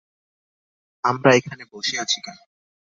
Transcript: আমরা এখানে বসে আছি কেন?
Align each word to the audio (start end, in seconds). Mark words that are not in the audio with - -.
আমরা 1.03 1.29
এখানে 1.35 1.63
বসে 1.73 1.95
আছি 1.99 2.19
কেন? 2.25 2.37